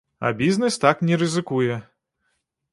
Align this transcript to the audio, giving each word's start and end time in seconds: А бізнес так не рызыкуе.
А 0.19 0.29
бізнес 0.39 0.77
так 0.85 1.01
не 1.11 1.19
рызыкуе. 1.25 1.79